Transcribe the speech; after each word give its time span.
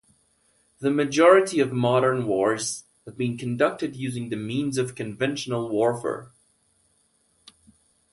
The 0.79 0.89
majority 0.89 1.59
of 1.59 1.71
modern 1.73 2.25
wars 2.25 2.85
have 3.05 3.15
been 3.19 3.37
conducted 3.37 3.95
using 3.95 4.29
the 4.29 4.35
means 4.35 4.79
of 4.79 4.95
conventional 4.95 5.69
warfare. 5.69 6.31